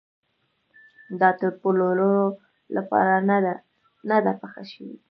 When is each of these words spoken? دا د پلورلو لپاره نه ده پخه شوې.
دا 1.19 1.29
د 1.41 1.43
پلورلو 1.61 2.13
لپاره 2.75 3.13
نه 4.09 4.17
ده 4.25 4.33
پخه 4.41 4.63
شوې. 4.71 4.95